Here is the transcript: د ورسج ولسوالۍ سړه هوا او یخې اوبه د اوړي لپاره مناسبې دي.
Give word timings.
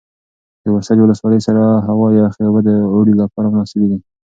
د 0.63 0.65
ورسج 0.75 0.97
ولسوالۍ 1.01 1.39
سړه 1.47 1.65
هوا 1.87 2.05
او 2.09 2.15
یخې 2.23 2.41
اوبه 2.45 2.61
د 2.65 2.69
اوړي 2.93 3.13
لپاره 3.21 3.47
مناسبې 3.53 3.87
دي. 3.91 3.99